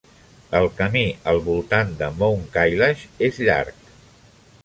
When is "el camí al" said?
0.59-1.41